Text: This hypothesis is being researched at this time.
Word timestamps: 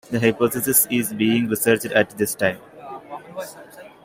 This 0.09 0.23
hypothesis 0.23 0.87
is 0.89 1.13
being 1.13 1.47
researched 1.47 1.85
at 1.85 2.17
this 2.17 2.33
time. 2.33 2.57